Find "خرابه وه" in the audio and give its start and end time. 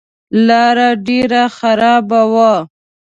1.57-2.53